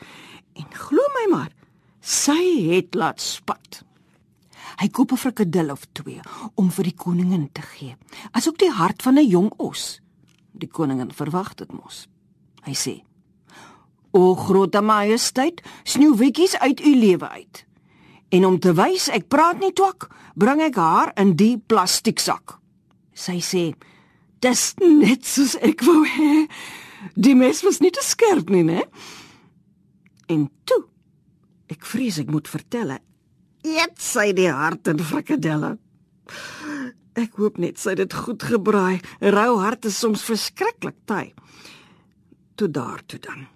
En 0.55 0.67
glo 0.71 1.03
my 1.15 1.31
maar, 1.31 1.53
sy 2.01 2.69
het 2.69 2.95
laat 2.95 3.21
spat. 3.21 3.83
Hy 4.81 4.89
koop 4.89 5.13
'n 5.13 5.17
frikadel 5.17 5.71
of 5.71 5.87
twee 5.93 6.21
om 6.55 6.71
vir 6.71 6.85
die 6.85 6.95
koningin 6.97 7.49
te 7.53 7.63
gee, 7.63 7.97
asook 8.33 8.59
die 8.59 8.71
hart 8.71 9.03
van 9.03 9.19
'n 9.19 9.29
jong 9.29 9.53
os. 9.57 10.01
Die 10.53 10.69
koningin 10.69 11.13
verwag 11.13 11.55
dit 11.55 11.73
mos. 11.73 12.09
Hy 12.63 12.75
sê: 12.75 13.03
"O 14.13 14.35
groot 14.35 14.81
majesteit, 14.83 15.63
sneeuwwitjies 15.85 16.59
uit 16.59 16.81
u 16.81 16.97
lewe 16.97 17.29
uit." 17.29 17.67
En 18.29 18.45
om 18.45 18.59
te 18.59 18.73
wys 18.73 19.09
ek 19.09 19.29
praat 19.29 19.61
nie 19.61 19.73
twak, 19.73 20.09
bring 20.35 20.61
ek 20.61 20.75
haar 20.75 21.13
in 21.17 21.37
die 21.37 21.59
plastieksak. 21.59 22.64
Sy 23.15 23.39
sê: 23.41 23.75
"Dis 24.41 24.75
net 24.81 25.25
soos 25.25 25.57
ek 25.63 25.83
wou 25.87 26.05
hê. 26.05 26.49
Die 27.17 27.35
mes 27.35 27.63
was 27.63 27.81
nie 27.81 27.91
te 27.91 28.03
skerp 28.03 28.51
nie, 28.51 28.65
né?" 28.65 28.83
En 30.29 30.51
toe 30.65 30.85
ek 31.71 31.87
vrees 31.87 32.19
ek 32.19 32.31
moet 32.31 32.49
vertel. 32.49 32.99
Eet 33.65 33.97
sy 34.01 34.33
die 34.37 34.51
hart 34.51 34.89
en 34.89 35.01
frikadelle. 35.01 35.79
Ek 37.15 37.37
hoop 37.39 37.59
net 37.63 37.79
sy 37.79 37.95
het 37.95 38.03
dit 38.03 38.15
goed 38.27 38.43
gebraai. 38.43 39.01
Rou 39.21 39.59
hart 39.63 39.87
is 39.87 39.99
soms 39.99 40.25
verskriklik 40.27 40.97
taai. 41.07 41.33
Toe 42.59 42.69
daar 42.69 43.01
toe 43.07 43.21
dan. 43.23 43.47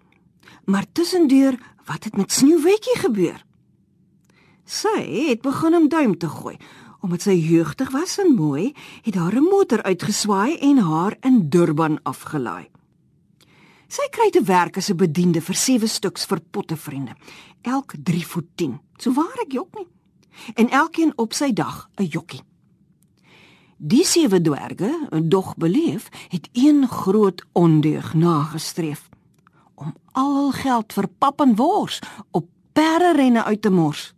Maar 0.69 0.87
tussendeur, 0.93 1.59
wat 1.89 2.05
het 2.05 2.17
met 2.17 2.33
Sneeuwwitjie 2.33 2.99
gebeur? 3.03 3.45
Sy 4.69 5.01
het 5.31 5.43
begin 5.43 5.75
om 5.75 5.89
duim 5.89 6.19
te 6.19 6.29
gooi. 6.29 6.57
Omdat 7.01 7.23
sy 7.23 7.37
jeugtig 7.37 7.91
was 7.91 8.19
en 8.19 8.35
mooi, 8.35 8.75
het 9.03 9.15
haar 9.15 9.37
'n 9.37 9.49
motor 9.51 9.83
uitgeswaai 9.83 10.59
en 10.59 10.79
haar 10.79 11.17
in 11.21 11.49
Durban 11.49 12.03
afgelaai. 12.03 12.69
Sy 13.89 14.09
kry 14.11 14.31
te 14.31 14.43
werk 14.43 14.77
as 14.77 14.91
'n 14.91 14.97
bediende 14.97 15.41
vir 15.41 15.55
sewe 15.55 15.87
stuks 15.87 16.25
vir 16.25 16.41
pottevriende, 16.51 17.15
elk 17.63 17.95
3 18.03 18.27
voet 18.27 18.49
10. 18.55 18.81
So 18.97 19.13
waar 19.13 19.39
ek 19.43 19.53
jok 19.53 19.75
nie. 19.75 19.87
En 20.55 20.69
elkeen 20.69 21.13
op 21.17 21.33
sy 21.33 21.53
dag 21.53 21.89
'n 21.97 22.05
jokkie. 22.05 22.43
Die 23.77 24.05
sewe 24.05 24.41
dwerge, 24.41 25.09
dog 25.23 25.57
beleef, 25.57 26.09
het 26.29 26.49
een 26.53 26.89
groot 26.89 27.45
ondeug 27.53 28.15
nagestreef 28.15 29.09
om 29.75 29.95
al 30.13 30.35
hul 30.35 30.53
geld 30.53 30.93
vir 30.93 31.07
pap 31.19 31.41
en 31.41 31.55
wors 31.55 32.01
op 32.31 32.49
perderenne 32.73 33.45
uit 33.45 33.63
te 33.63 33.71
mors. 33.71 34.15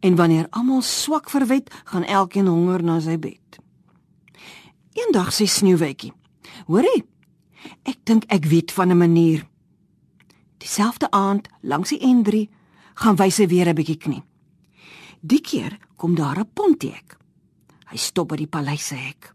En 0.00 0.14
wanneer 0.14 0.46
almal 0.50 0.82
swak 0.82 1.30
verwet, 1.30 1.70
gaan 1.84 2.04
elkeen 2.04 2.46
honger 2.46 2.82
na 2.82 3.00
sy 3.00 3.18
bed. 3.18 3.58
Eendag 4.92 5.32
sê 5.34 5.46
Sneeuwwitjie: 5.46 6.12
"Hoorie, 6.66 7.04
ek 7.82 7.98
dink 8.04 8.24
ek 8.28 8.44
weet 8.44 8.72
van 8.72 8.90
'n 8.90 8.96
manier." 8.96 9.46
Dieselfde 10.58 11.10
aand 11.10 11.48
langs 11.60 11.88
die 11.88 12.00
N3 12.02 12.48
gaan 12.94 13.16
wys 13.16 13.38
hy 13.38 13.46
weer 13.46 13.68
'n 13.68 13.74
bietjie 13.74 13.96
knie. 13.96 14.22
Die 15.20 15.40
keer 15.40 15.78
kom 15.96 16.14
daar 16.14 16.38
'n 16.38 16.50
pontiek. 16.54 17.16
Hy 17.90 17.96
stop 17.96 18.28
by 18.28 18.36
die 18.36 18.46
paleis 18.46 18.86
se 18.86 18.94
hek. 18.94 19.34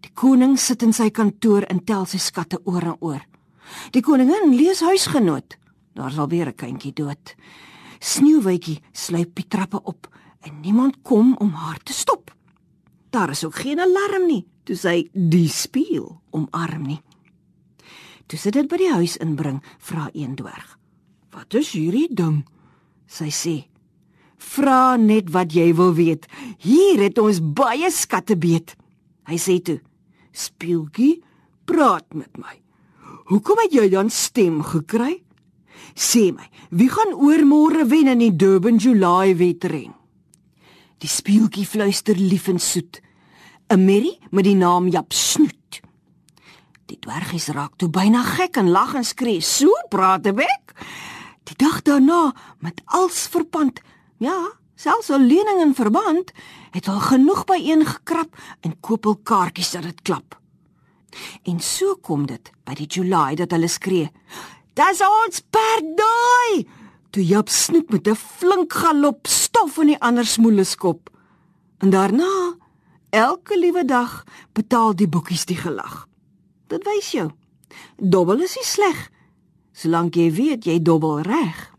Die 0.00 0.12
koning 0.14 0.58
sit 0.58 0.82
in 0.82 0.92
sy 0.92 1.10
kantoor 1.10 1.62
en 1.62 1.84
tel 1.84 2.06
sy 2.06 2.18
skatte 2.18 2.60
oor 2.64 2.82
en 2.82 2.96
oor. 3.00 3.22
Die 3.90 4.02
koningin 4.02 4.54
lees 4.54 4.80
huisgenoot. 4.80 5.56
Daar's 5.94 6.18
alweer 6.18 6.48
'n 6.48 6.54
kindjie 6.54 6.92
dood. 6.92 7.34
Sneeuwwitjie 8.04 8.82
sluip 8.92 9.32
die 9.38 9.46
trappe 9.48 9.80
op 9.80 10.10
en 10.44 10.58
niemand 10.60 11.00
kom 11.02 11.32
om 11.40 11.54
haar 11.56 11.78
te 11.82 11.92
stop. 11.96 12.34
Daar 13.10 13.30
is 13.32 13.44
ook 13.44 13.54
geen 13.64 13.80
alarm 13.80 14.26
nie, 14.28 14.42
toe 14.68 14.76
sy 14.76 15.08
die 15.12 15.48
speel 15.48 16.10
omarm 16.36 16.84
nie. 16.84 17.00
Toe 18.28 18.38
sy 18.40 18.52
dit 18.52 18.68
by 18.68 18.80
die 18.80 18.92
huis 18.92 19.16
inbring, 19.24 19.62
vra 19.80 20.10
een 20.12 20.36
dwerg: 20.36 20.76
"Wat 21.32 21.54
is 21.54 21.72
hierdie 21.72 22.08
ding?" 22.12 22.44
Sy 23.06 23.30
sê: 23.32 23.56
"Vra 24.36 24.96
net 24.96 25.30
wat 25.30 25.52
jy 25.52 25.72
wil 25.74 25.94
weet. 25.94 26.26
Hier 26.58 27.00
het 27.00 27.18
ons 27.18 27.40
baie 27.40 27.90
skatte 27.90 28.36
beet." 28.36 28.76
Hy 29.24 29.36
sê 29.36 29.62
toe: 29.62 29.80
"Speeltjie, 30.32 31.22
praat 31.64 32.14
met 32.14 32.36
my. 32.36 32.60
Hoekom 33.32 33.58
het 33.58 33.72
jy 33.72 33.88
dan 33.88 34.10
stem 34.10 34.62
gekry?" 34.62 35.23
Sê 35.94 36.32
my, 36.34 36.46
wie 36.70 36.90
gaan 36.90 37.14
oormôre 37.14 37.86
wen 37.86 38.10
in 38.10 38.18
die 38.18 38.36
Durban 38.36 38.76
July 38.82 39.36
wedren? 39.38 39.94
Die 40.98 41.10
speeltjie 41.10 41.66
fluister 41.66 42.18
lief 42.18 42.48
en 42.48 42.58
soet. 42.58 43.00
'n 43.70 43.84
Merrie 43.84 44.18
met 44.30 44.44
die 44.44 44.56
naam 44.56 44.88
Jap 44.88 45.12
Snoet. 45.12 45.80
Die 46.86 46.98
dwergies 46.98 47.48
raak 47.48 47.78
toe 47.78 47.88
byna 47.88 48.22
gek 48.22 48.56
en 48.56 48.70
lag 48.70 48.94
en 48.94 49.04
skree: 49.04 49.40
"So 49.40 49.70
praat 49.88 50.26
'n 50.26 50.34
bek." 50.34 50.74
Die 51.44 51.56
dag 51.56 51.82
daarna, 51.82 52.34
met 52.58 52.82
als 52.84 53.28
verpand, 53.28 53.80
ja, 54.18 54.52
selfs 54.74 55.10
'n 55.10 55.26
lening 55.26 55.60
in 55.60 55.74
verband, 55.74 56.32
het 56.70 56.86
hulle 56.86 57.00
genoeg 57.00 57.44
byeen 57.44 57.86
gekrap 57.86 58.36
en 58.60 58.80
koop 58.80 59.04
hul 59.04 59.16
kaartjies 59.22 59.70
dat 59.70 59.82
dit 59.82 60.02
klap. 60.02 60.40
En 61.42 61.60
so 61.60 61.96
kom 61.96 62.26
dit 62.26 62.50
by 62.64 62.74
die 62.74 62.86
July 62.86 63.34
dat 63.34 63.50
hulle 63.50 63.68
skree: 63.68 64.10
Dis 64.74 65.00
ons 65.06 65.42
perdoi. 65.50 66.66
Toe 67.10 67.24
Jap 67.24 67.48
snoep 67.48 67.90
met 67.90 68.08
'n 68.08 68.16
flink 68.16 68.72
galop 68.72 69.26
stof 69.26 69.78
in 69.78 69.86
die 69.86 70.00
ander 70.00 70.26
smoele 70.26 70.64
skop. 70.64 71.10
En 71.78 71.90
daarna 71.90 72.56
elke 73.10 73.58
liewe 73.58 73.84
dag 73.84 74.24
betaal 74.52 74.94
die 74.96 75.08
boekies 75.08 75.44
die 75.44 75.56
gelag. 75.56 76.08
Dit 76.66 76.84
wys 76.84 77.10
jou. 77.10 77.30
Dobbel 77.96 78.40
is 78.40 78.54
nie 78.56 78.64
sleg 78.64 79.10
solank 79.74 80.14
jy 80.14 80.30
weet 80.30 80.68
jy 80.68 80.78
dobbel 80.82 81.20
reg. 81.26 81.70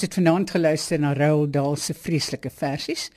Ons 0.00 0.08
het 0.08 0.16
vanaand 0.16 0.48
geluister 0.50 0.96
na 0.96 1.10
Roald 1.12 1.50
Dahl 1.52 1.74
se 1.76 1.92
vreeslike 1.92 2.48
versies. 2.50 3.10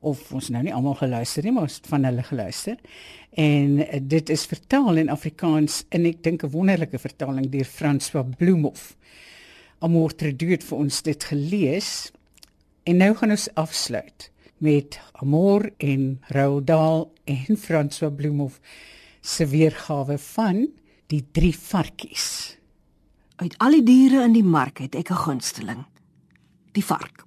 of 0.00 0.32
ons 0.32 0.50
nou 0.52 0.60
nie 0.62 0.74
almal 0.74 0.98
geluister 1.00 1.42
nie, 1.42 1.52
maar 1.52 1.64
ons 1.64 1.78
het 1.80 1.88
van 1.88 2.04
hulle 2.04 2.22
geluister. 2.22 2.76
En 3.32 3.80
uh, 3.80 3.86
dit 4.02 4.28
is 4.28 4.44
vertaal 4.46 5.00
in 5.00 5.08
Afrikaans 5.08 5.78
en 5.88 6.04
ek 6.04 6.20
dink 6.22 6.44
'n 6.44 6.52
wonderlike 6.52 7.00
vertaling 7.00 7.48
deur 7.48 7.64
François 7.64 8.28
Bloemhof. 8.36 8.94
Amor 9.80 10.12
Tredu 10.12 10.50
het 10.52 10.68
vir 10.68 10.78
ons 10.78 11.02
dit 11.02 11.24
gelees. 11.24 12.12
En 12.84 12.96
nou 12.96 13.14
gaan 13.14 13.30
ons 13.30 13.48
afsluit 13.54 14.30
met 14.58 15.00
Amor 15.12 15.70
en 15.78 16.20
Roudal 16.28 17.12
en 17.24 17.56
François 17.56 18.12
Bloemhof 18.12 18.60
se 19.20 19.46
weergawe 19.46 20.18
van 20.18 20.68
die 21.06 21.24
drie 21.32 21.56
varkies. 21.56 22.58
Uit 23.36 23.54
al 23.58 23.80
die 23.80 23.82
diere 23.82 24.24
in 24.28 24.36
die 24.36 24.44
mark 24.44 24.78
het 24.78 24.94
ek 24.94 25.10
'n 25.10 25.24
gunsteling. 25.24 25.86
Die 26.78 26.84
vark. 26.86 27.24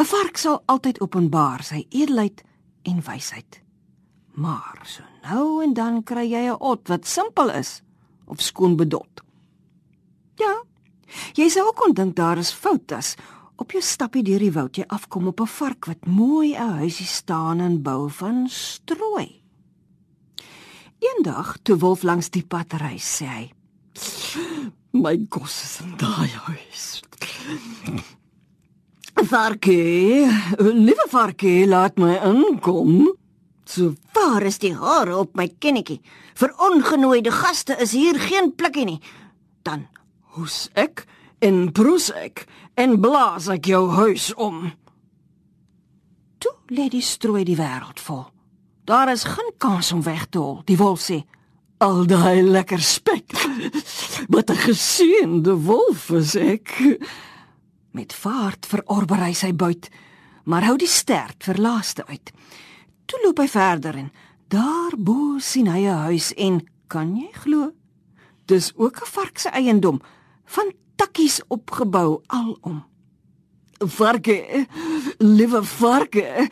'n 0.00 0.04
Vark 0.08 0.38
sal 0.40 0.62
altyd 0.72 1.00
openbaar 1.04 1.62
sy 1.62 1.82
edelheid 1.90 2.40
en 2.88 3.02
wysheid. 3.04 3.60
Maar 4.40 4.80
so 4.88 5.02
nou 5.26 5.62
en 5.64 5.74
dan 5.76 6.02
kry 6.02 6.24
jy 6.30 6.44
'n 6.48 6.56
ot 6.60 6.88
wat 6.88 7.04
simpel 7.06 7.50
is 7.50 7.82
of 8.24 8.40
skoon 8.40 8.76
bedot. 8.76 9.20
Ja. 10.40 10.64
Jy 11.34 11.48
sou 11.48 11.66
ook 11.68 11.76
kon 11.76 11.92
dink 11.92 12.16
daar 12.16 12.38
is 12.38 12.52
fout 12.52 12.92
as 12.92 13.16
op 13.56 13.72
jou 13.72 13.82
stappie 13.82 14.22
deur 14.22 14.40
die 14.40 14.52
woud 14.52 14.76
jy 14.76 14.84
afkom 14.88 15.26
op 15.26 15.40
'n 15.40 15.46
vark 15.46 15.84
wat 15.86 16.06
mooi 16.06 16.56
'n 16.56 16.78
huisie 16.80 17.06
staan 17.06 17.60
en 17.60 17.82
bou 17.82 18.10
van 18.10 18.48
strooi. 18.48 19.42
Eendag 20.98 21.58
toe 21.62 21.76
wolf 21.76 22.02
langs 22.02 22.30
die 22.30 22.46
pad 22.46 22.72
ry, 22.72 22.96
sê 22.96 23.26
hy: 23.26 23.52
"My 25.02 25.26
kos 25.28 25.62
is 25.62 25.80
in 25.80 25.96
daai 25.96 26.30
huis." 26.46 27.02
Varkie, 29.16 30.26
liewe 30.58 31.06
varkie, 31.08 31.66
laat 31.66 31.96
my 31.98 32.18
inkom. 32.20 33.14
So 33.64 33.94
waar 34.12 34.42
is 34.42 34.58
die 34.58 34.74
hare 34.74 35.16
op 35.16 35.34
my 35.34 35.48
kennetjie? 35.58 36.00
Vir 36.36 36.52
ongenooide 36.62 37.32
gaste 37.32 37.76
is 37.80 37.92
hier 37.92 38.18
geen 38.20 38.52
plekkie 38.54 38.84
nie. 38.84 39.00
Dan 39.64 39.86
hoes 40.36 40.68
ek 40.74 41.06
en 41.40 41.72
broes 41.72 42.10
ek 42.14 42.44
en 42.76 43.00
blaas 43.00 43.48
ek 43.48 43.66
jou 43.72 43.88
huis 43.96 44.30
om. 44.34 44.68
Toe 46.38 46.52
lê 46.70 46.90
die 46.92 47.02
strooi 47.02 47.44
die 47.48 47.56
wêreld 47.58 48.00
vol. 48.04 48.26
Daar 48.86 49.10
is 49.10 49.24
geen 49.24 49.50
kans 49.58 49.90
om 49.92 50.04
weg 50.06 50.28
te 50.30 50.38
hol, 50.38 50.60
die 50.68 50.78
wolf 50.78 51.02
sê. 51.08 51.24
Al 51.82 52.04
daai 52.06 52.44
lekker 52.44 52.80
spek. 52.80 53.32
Wat 54.28 54.50
'n 54.50 54.62
geseënde 54.68 55.54
wolf 55.54 56.10
is 56.10 56.34
ek. 56.34 56.98
Met 57.90 58.14
vaart 58.14 58.66
verorber 58.66 59.20
hy 59.24 59.32
sy 59.32 59.52
buit, 59.54 59.88
maar 60.44 60.64
hou 60.64 60.76
die 60.76 60.90
stert 60.90 61.44
vir 61.44 61.56
laaste 61.56 62.06
uit. 62.06 62.32
Toe 63.06 63.20
loop 63.24 63.38
hy 63.38 63.48
verder 63.48 63.96
en 63.96 64.12
daar 64.48 64.92
bo 64.98 65.38
sien 65.38 65.66
hy 65.66 65.86
'n 65.86 66.02
huis 66.10 66.34
en 66.34 66.66
kan 66.86 67.16
jy 67.16 67.30
glo? 67.32 67.72
Dis 68.46 68.72
ook 68.76 69.00
'n 69.00 69.10
vark 69.10 69.38
se 69.38 69.48
eiendom 69.48 70.00
van 70.44 70.72
takkies 70.96 71.40
opgebou 71.48 72.22
alom. 72.26 72.84
Varke, 73.78 74.66
liewe 75.18 75.64
varke, 75.64 76.48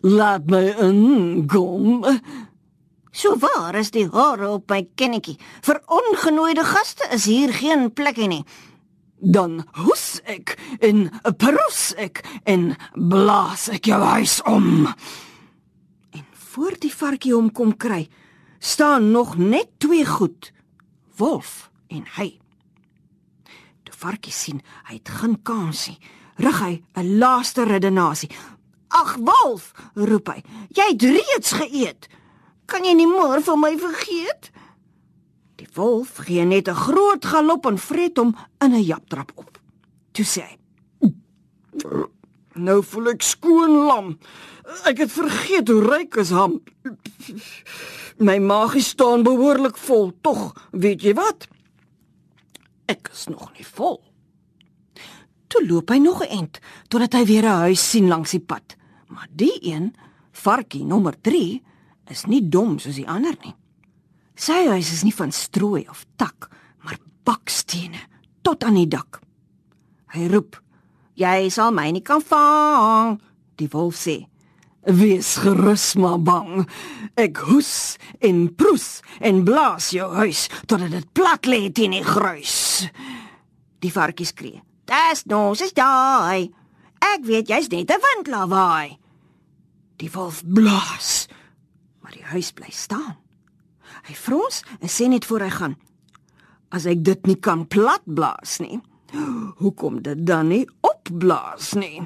laat 0.00 0.46
my 0.46 0.72
inkom. 0.80 2.04
So 3.16 3.32
waar 3.40 3.74
is 3.74 3.94
die 3.94 4.04
hare 4.12 4.48
op 4.58 4.68
my 4.68 4.82
kennetjie? 5.00 5.38
Vir 5.64 5.78
ongenooide 5.88 6.64
gaste 6.68 7.06
is 7.16 7.24
hier 7.24 7.52
geen 7.56 7.88
plekie 7.96 8.26
nie. 8.28 8.42
Dan 9.16 9.62
hoes 9.80 10.18
ek 10.28 10.52
en 10.84 11.06
perus 11.40 11.94
ek 11.96 12.20
en 12.44 12.74
blaas 12.92 13.70
ek 13.72 13.88
jou 13.88 14.00
huis 14.02 14.34
om. 14.44 14.90
En 16.12 16.26
voor 16.52 16.76
die 16.82 16.92
varkie 16.92 17.32
hom 17.32 17.48
kom 17.56 17.72
kry, 17.72 18.02
staan 18.60 19.08
nog 19.14 19.38
net 19.40 19.72
twee 19.80 20.04
goed. 20.04 20.50
Wolf 21.16 21.70
en 21.88 22.04
hy. 22.18 22.28
Die 23.88 23.96
varkie 23.96 24.34
sien 24.34 24.60
hy 24.90 24.98
het 24.98 25.14
geen 25.22 25.38
kansie. 25.40 25.96
Rig 26.36 26.60
hy 26.60 26.82
'n 27.00 27.16
laaste 27.16 27.64
redenasie. 27.64 28.28
"Ag 28.88 29.16
wolf," 29.16 29.72
roep 29.94 30.28
hy. 30.28 30.42
"Jy 30.68 30.86
het 30.92 31.02
reeds 31.02 31.52
geëet. 31.52 32.08
Kan 32.66 32.84
jy 32.84 32.94
nie 32.94 33.06
meer 33.06 33.42
vir 33.42 33.56
my 33.56 33.76
vergeet?" 33.78 34.50
Die 35.56 35.68
wolf 35.74 36.18
gee 36.26 36.44
net 36.44 36.68
'n 36.68 36.74
groot 36.74 37.24
galop 37.24 37.66
en 37.66 37.78
vreet 37.78 38.16
hom 38.16 38.36
in 38.60 38.72
'n 38.74 38.82
japtrap 38.82 39.32
op. 39.34 39.58
Toe 40.12 40.24
sê 40.24 40.42
hy: 40.42 40.58
"Nou 42.54 42.82
voel 42.82 43.08
ek 43.08 43.22
skoon 43.22 43.70
lam. 43.86 44.18
Ek 44.84 44.98
het 44.98 45.12
vergeet 45.12 45.68
hoe 45.68 45.82
ryk 45.82 46.16
is 46.16 46.30
ham. 46.30 46.62
My 48.18 48.38
maag 48.38 48.80
staan 48.80 49.22
behoorlik 49.22 49.76
vol. 49.76 50.12
Tog, 50.20 50.68
weet 50.72 51.02
jy 51.02 51.14
wat? 51.14 51.48
Ek 52.86 53.08
is 53.12 53.26
nog 53.26 53.52
nie 53.56 53.66
vol." 53.66 54.02
Toe 55.46 55.66
loop 55.66 55.88
hy 55.90 55.98
nog 55.98 56.22
'n 56.22 56.28
ent 56.38 56.58
totdat 56.88 57.12
hy 57.12 57.24
weer 57.24 57.44
'n 57.44 57.60
huis 57.68 57.90
sien 57.90 58.08
langs 58.08 58.30
die 58.30 58.40
pad. 58.40 58.76
Maar 59.08 59.28
die 59.30 59.58
een, 59.60 59.94
varkie 60.32 60.84
nommer 60.84 61.14
3, 61.20 61.62
is 62.10 62.26
nie 62.26 62.42
dom 62.48 62.78
soos 62.78 62.98
die 62.98 63.08
ander 63.08 63.36
nie. 63.44 63.54
Sy 64.36 64.66
huis 64.68 64.92
is 64.92 65.04
nie 65.06 65.14
van 65.16 65.32
strooi 65.32 65.86
of 65.88 66.04
tak, 66.20 66.50
maar 66.84 66.98
bakstene 67.24 68.02
tot 68.44 68.64
aan 68.64 68.76
die 68.78 68.88
dak. 68.88 69.20
Hy 70.12 70.28
roep: 70.28 70.60
"Jy 71.14 71.48
sal 71.50 71.72
my 71.72 71.90
nie 71.90 72.02
kan 72.02 72.20
vang." 72.20 73.20
Die 73.56 73.68
wolf 73.72 73.96
sê: 73.96 74.26
"Wees 74.84 75.36
gerus 75.36 75.94
maar 75.94 76.20
bang. 76.20 76.68
Ek 77.16 77.36
hoes 77.36 77.96
en 78.20 78.54
proes 78.54 79.00
en 79.20 79.44
blaas 79.44 79.90
jou 79.90 80.14
huis 80.14 80.48
totdat 80.66 80.90
dit 80.90 81.12
plat 81.12 81.46
lê 81.46 81.72
teen 81.72 81.90
die 81.90 82.04
gruis." 82.04 82.86
Die 83.80 83.92
varkie 83.92 84.26
skree: 84.26 84.62
"Dis 84.84 85.24
nou, 85.26 85.56
dis 85.56 85.72
daai. 85.72 86.52
Ek 87.00 87.24
weet 87.24 87.48
jy's 87.48 87.68
net 87.68 87.90
'n 87.90 88.00
windlawaai." 88.00 88.98
Die 89.96 90.10
wolf 90.12 90.42
blaas, 90.44 91.25
die 92.16 92.26
huis 92.32 92.52
bly 92.56 92.72
staan. 92.72 93.16
Hy 94.08 94.14
frons 94.18 94.62
en 94.80 94.90
sê 94.90 95.08
net 95.10 95.26
voor 95.28 95.46
hy 95.46 95.50
gaan: 95.50 95.76
"As 96.70 96.86
ek 96.86 97.04
dit 97.04 97.26
nie 97.26 97.38
kan 97.38 97.66
platblaas 97.66 98.58
nie, 98.60 98.80
hoekom 99.62 100.02
dit 100.02 100.26
dan 100.26 100.48
nie 100.48 100.66
opblaas 100.80 101.74
nie? 101.74 102.02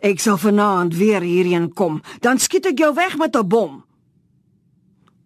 Ek 0.00 0.20
sal 0.20 0.38
vanaand 0.40 0.96
weer 0.96 1.20
hierheen 1.20 1.72
kom, 1.74 2.00
dan 2.20 2.38
skiet 2.38 2.66
ek 2.66 2.78
jou 2.78 2.94
weg 2.94 3.16
met 3.18 3.36
'n 3.36 3.48
bom." 3.48 3.84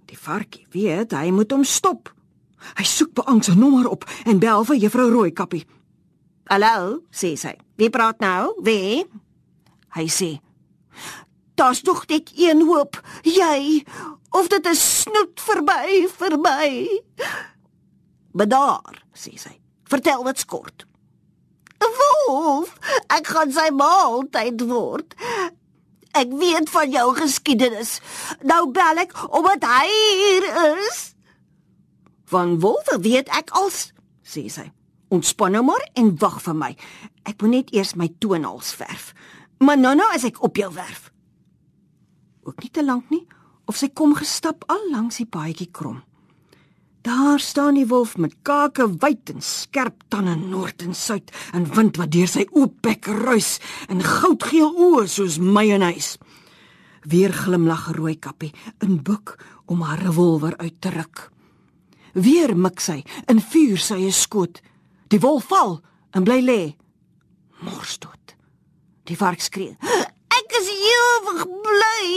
Die 0.06 0.18
varkie 0.18 0.66
weet 0.70 1.12
hy 1.12 1.30
moet 1.30 1.50
hom 1.50 1.64
stop. 1.64 2.12
Hy 2.76 2.84
soek 2.84 3.14
beangs 3.14 3.48
'n 3.48 3.58
nommer 3.58 3.88
op 3.88 4.04
en 4.24 4.38
bel 4.38 4.64
vir 4.64 4.76
juffrou 4.76 5.10
Rooikappie. 5.10 5.66
"Hallo," 6.46 7.02
sê 7.10 7.36
sy. 7.36 7.56
"Wie 7.76 7.90
praat 7.90 8.20
nou? 8.20 8.54
Wie?" 8.62 9.06
Hy 9.94 10.06
sê: 10.08 10.40
"Daar's 11.54 11.80
tog 11.80 12.06
net 12.06 12.32
een 12.36 12.66
hoop. 12.66 13.00
Jy 13.22 13.84
of 14.30 14.48
dit 14.48 14.66
is 14.66 15.00
snoet 15.00 15.40
verby 15.40 16.08
verby." 16.16 17.00
"Bedaar," 18.32 19.04
sê 19.12 19.38
sy. 19.38 19.60
"Vertel 19.84 20.24
wat 20.24 20.38
skort." 20.38 20.86
"Wolf, 21.78 22.78
ek 23.06 23.26
gaan 23.26 23.52
sy 23.52 23.70
maaltyd 23.70 24.60
word." 24.66 25.14
Ek 26.14 26.30
weet 26.30 26.70
van 26.70 26.90
jou 26.90 27.14
geskiedenis. 27.16 28.00
Nou 28.46 28.70
bel 28.70 29.02
ek 29.02 29.14
omdat 29.34 29.66
hy 29.66 29.88
hier 29.90 30.46
is. 30.78 31.14
Van 32.30 32.60
wolwe 32.62 32.98
weet 33.02 33.28
ek 33.34 33.50
als, 33.50 33.90
sê 34.22 34.46
sy. 34.46 34.68
Ontspan 35.10 35.52
nou 35.54 35.64
maar 35.66 35.82
en 35.98 36.14
wag 36.22 36.38
vir 36.42 36.56
my. 36.58 36.70
Ek 37.26 37.42
moet 37.42 37.50
net 37.50 37.74
eers 37.74 37.94
my 37.98 38.08
toonels 38.22 38.72
verf. 38.78 39.10
Maar 39.58 39.78
nou 39.78 39.94
nou 39.98 40.06
as 40.14 40.26
ek 40.26 40.40
op 40.42 40.56
jou 40.58 40.70
werf. 40.74 41.10
Ook 42.44 42.60
nie 42.60 42.70
te 42.70 42.84
lank 42.84 43.08
nie, 43.10 43.24
of 43.64 43.78
sy 43.80 43.88
kom 43.88 44.12
gestap 44.16 44.64
al 44.68 44.90
langs 44.92 45.16
die 45.20 45.28
paadjie 45.28 45.70
krom. 45.72 46.02
Daar 47.04 47.40
staan 47.40 47.76
die 47.76 47.88
wolf 47.88 48.16
met 48.16 48.36
kake 48.42 48.86
wyd 49.00 49.28
en 49.34 49.42
skerp 49.44 50.06
tande 50.08 50.36
noord 50.40 50.82
en 50.86 50.94
suid 50.96 51.32
en 51.52 51.66
wind 51.76 51.98
wat 52.00 52.12
deur 52.12 52.28
sy 52.28 52.46
oop 52.56 52.78
bek 52.84 53.08
ruis 53.26 53.58
en 53.92 54.00
goudgeel 54.00 54.72
oë 54.72 55.04
soos 55.12 55.36
mayonnaise. 55.36 56.16
Weer 57.04 57.32
glimlag 57.32 57.88
'n 57.90 57.96
rooi 58.00 58.16
kappie 58.16 58.54
in 58.80 59.02
boek 59.02 59.36
om 59.66 59.82
haar 59.82 60.00
revolver 60.00 60.56
uit 60.56 60.80
te 60.80 60.88
ruk. 60.88 61.30
Weer 62.12 62.56
mik 62.56 62.80
sy 62.80 63.04
in 63.28 63.40
vuur 63.40 63.78
sy 63.78 64.10
skoot. 64.10 64.62
Die 65.08 65.20
wolf 65.20 65.44
val 65.44 65.80
en 66.10 66.24
bly 66.24 66.40
lê. 66.40 66.76
Mors 67.60 67.98
dood. 67.98 68.36
Die 69.04 69.16
vark 69.16 69.40
skree: 69.40 69.76
"Ek 70.54 70.60
is 70.60 70.68
ewig 70.70 71.46
bly. 71.66 72.08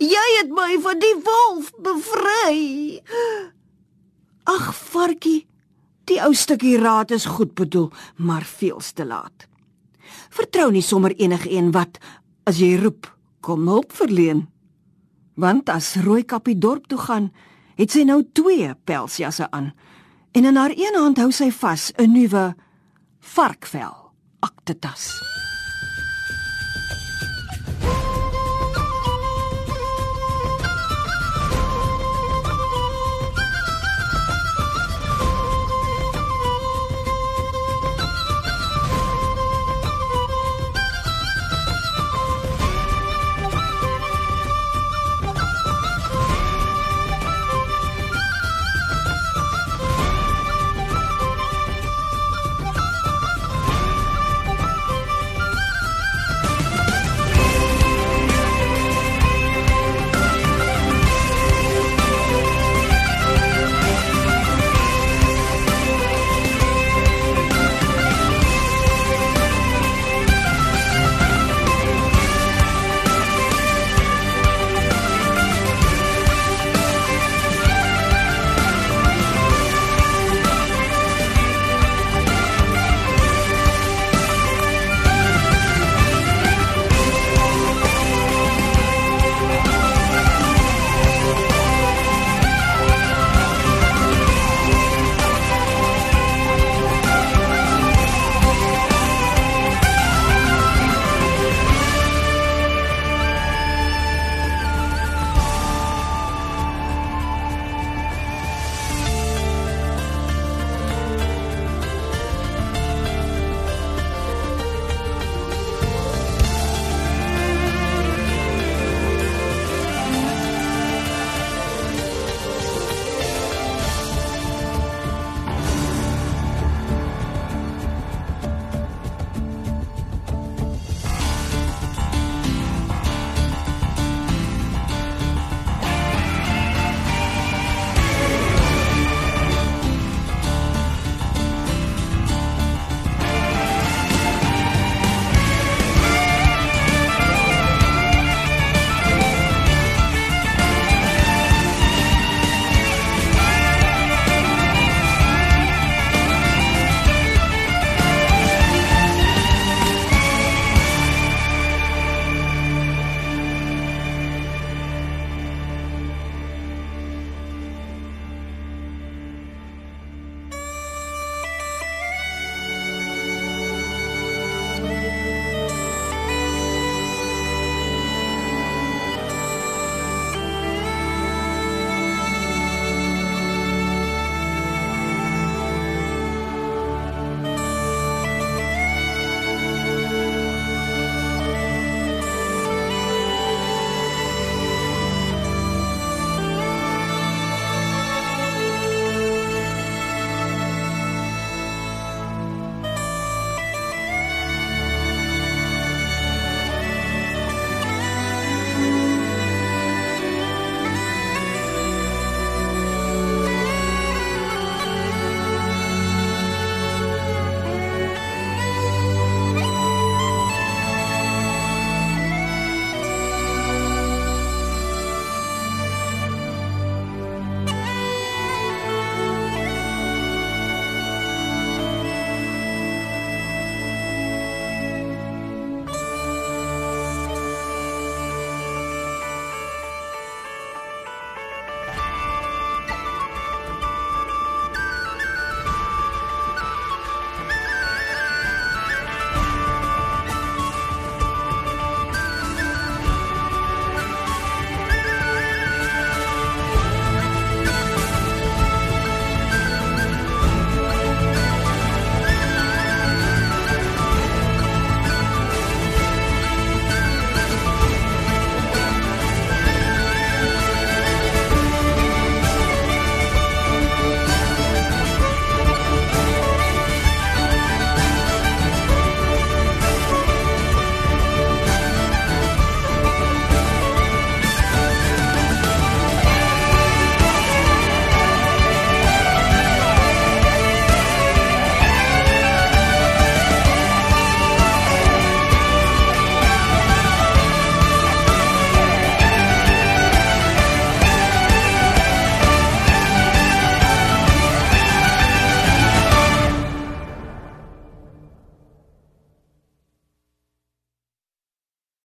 Jy 0.00 0.24
het 0.38 0.50
my 0.50 0.76
van 0.82 0.98
die 0.98 1.14
wolf 1.24 1.72
bevry." 1.80 3.00
Ag 4.44 4.74
varkie, 4.74 5.46
die 6.04 6.20
ou 6.20 6.34
stukkie 6.34 6.76
raad 6.78 7.10
is 7.10 7.24
goed 7.24 7.54
bedoel, 7.54 7.90
maar 8.16 8.44
veels 8.44 8.92
te 8.92 9.06
laat. 9.06 9.48
Vertrou 10.30 10.70
nie 10.70 10.82
sommer 10.82 11.16
enige 11.16 11.50
een 11.50 11.72
wat 11.72 11.98
as 12.44 12.58
jy 12.58 12.76
roep 12.76 13.08
kom 13.40 13.66
hulp 13.66 13.92
verleen. 13.92 14.48
Want 15.34 15.68
as 15.68 15.96
Rooikappie 15.96 16.58
dorp 16.58 16.86
toe 16.86 16.98
gaan, 16.98 17.32
het 17.76 17.90
sy 17.90 18.04
nou 18.04 18.22
twee 18.32 18.74
pelsjasse 18.84 19.50
aan 19.50 19.72
en 20.36 20.44
in 20.44 20.56
haar 20.56 20.72
een 20.76 20.94
hand 21.00 21.16
hou 21.16 21.30
sy 21.32 21.50
vas 21.50 21.92
'n 21.96 22.12
nuwe 22.12 22.54
varkvel 23.20 24.12
aktetas. 24.40 25.35